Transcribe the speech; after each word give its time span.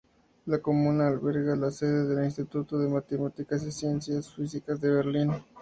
La 0.53 0.57
comuna 0.67 1.05
alberga 1.09 1.55
la 1.55 1.69
sede 1.69 2.07
del 2.07 2.25
Instituto 2.25 2.79
de 2.79 2.89
Matemáticas 2.89 3.61
y 3.63 3.71
Ciencias 3.71 4.33
Físicas 4.33 4.81
de 4.81 4.89
Benín. 4.89 5.31